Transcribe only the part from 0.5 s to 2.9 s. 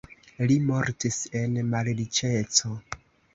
Li mortis en malriĉeco.